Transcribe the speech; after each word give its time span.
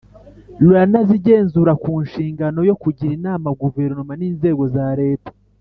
Ruranazigenzura 0.61 1.71
ku 1.83 1.91
nshingano 2.05 2.59
yo 2.69 2.75
kugira 2.81 3.11
inama 3.19 3.49
guverinoma 3.61 4.13
n 4.19 4.21
inzego 4.29 4.63
za 4.75 4.87
leta 5.01 5.29